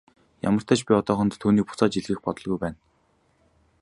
[0.49, 2.79] Ямартаа ч би одоохондоо түүнийг буцааж илгээх бодолгүй байна.